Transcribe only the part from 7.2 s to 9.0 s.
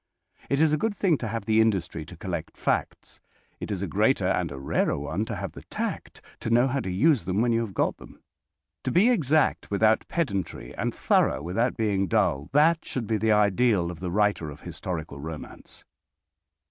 them when you have got them. To